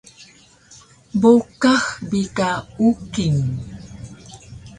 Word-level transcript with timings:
Bowqax 1.21 1.83
bi 2.09 2.21
ka 2.37 2.49
Uking 2.87 3.39